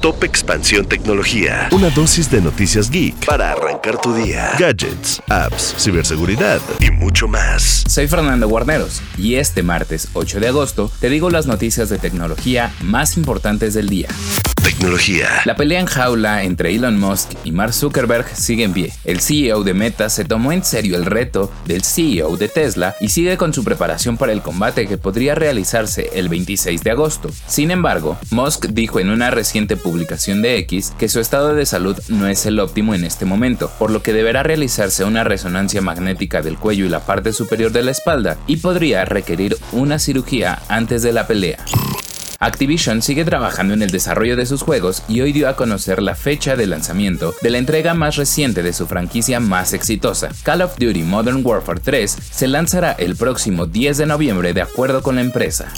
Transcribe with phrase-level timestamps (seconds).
[0.00, 1.68] Top Expansión Tecnología.
[1.72, 4.52] Una dosis de noticias geek para arrancar tu día.
[4.58, 7.84] Gadgets, apps, ciberseguridad y mucho más.
[7.86, 12.72] Soy Fernando Guarneros y este martes 8 de agosto te digo las noticias de tecnología
[12.80, 14.08] más importantes del día.
[14.62, 15.28] Tecnología.
[15.46, 18.92] La pelea en jaula entre Elon Musk y Mark Zuckerberg sigue en pie.
[19.04, 23.08] El CEO de Meta se tomó en serio el reto del CEO de Tesla y
[23.08, 27.30] sigue con su preparación para el combate que podría realizarse el 26 de agosto.
[27.46, 31.98] Sin embargo, Musk dijo en una reciente publicación de X que su estado de salud
[32.08, 36.42] no es el óptimo en este momento, por lo que deberá realizarse una resonancia magnética
[36.42, 41.02] del cuello y la parte superior de la espalda y podría requerir una cirugía antes
[41.02, 41.64] de la pelea.
[42.42, 46.14] Activision sigue trabajando en el desarrollo de sus juegos y hoy dio a conocer la
[46.14, 50.30] fecha de lanzamiento de la entrega más reciente de su franquicia más exitosa.
[50.42, 55.02] Call of Duty Modern Warfare 3 se lanzará el próximo 10 de noviembre de acuerdo
[55.02, 55.70] con la empresa.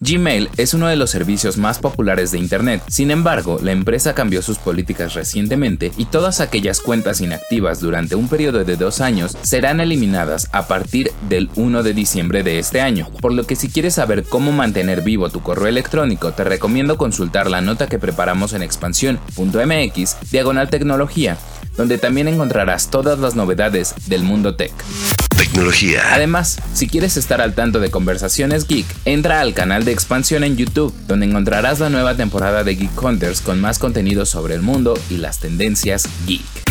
[0.00, 4.42] Gmail es uno de los servicios más populares de Internet, sin embargo, la empresa cambió
[4.42, 9.80] sus políticas recientemente y todas aquellas cuentas inactivas durante un periodo de dos años serán
[9.80, 13.94] eliminadas a partir del 1 de diciembre de este año, por lo que si quieres
[13.94, 18.62] saber cómo mantener vivo tu correo electrónico, te recomiendo consultar la nota que preparamos en
[18.62, 21.36] expansión.mx, diagonal tecnología,
[21.76, 24.72] donde también encontrarás todas las novedades del mundo tech.
[25.36, 26.02] Tecnología.
[26.12, 30.56] Además, si quieres estar al tanto de conversaciones geek, entra al canal de expansión en
[30.56, 34.98] YouTube, donde encontrarás la nueva temporada de Geek Hunters con más contenido sobre el mundo
[35.10, 36.63] y las tendencias geek.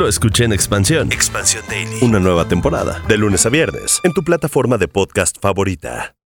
[0.00, 1.12] lo escuché en Expansión.
[1.12, 1.98] Expansión Daily.
[2.00, 6.19] Una nueva temporada, de lunes a viernes, en tu plataforma de podcast favorita.